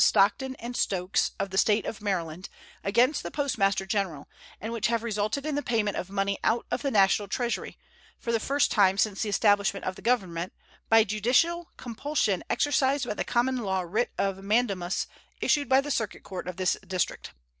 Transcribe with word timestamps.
Stockton 0.03 0.55
& 0.73 0.73
Stokes, 0.73 1.29
of 1.39 1.51
the 1.51 1.59
State 1.59 1.85
of 1.85 2.01
Maryland, 2.01 2.49
against 2.83 3.21
the 3.21 3.29
Postmaster 3.29 3.85
General, 3.85 4.27
and 4.59 4.73
which 4.73 4.87
have 4.87 5.03
resulted 5.03 5.45
in 5.45 5.53
the 5.53 5.61
payment 5.61 5.95
of 5.95 6.09
money 6.09 6.39
out 6.43 6.65
of 6.71 6.81
the 6.81 6.89
National 6.89 7.27
Treasury, 7.27 7.77
for 8.17 8.31
the 8.31 8.39
first 8.39 8.71
time 8.71 8.97
since 8.97 9.21
the 9.21 9.29
establishment 9.29 9.85
of 9.85 9.95
the 9.95 10.01
Government, 10.01 10.53
by 10.89 11.03
judicial 11.03 11.69
compulsion 11.77 12.43
exercised 12.49 13.05
by 13.05 13.13
the 13.13 13.23
common 13.23 13.57
law 13.57 13.81
writ 13.81 14.09
of 14.17 14.43
mandamus 14.43 15.05
issued 15.39 15.69
by 15.69 15.79
the 15.79 15.91
circuit 15.91 16.23
court 16.23 16.47
of 16.47 16.57
this 16.57 16.77
District. 16.87 17.33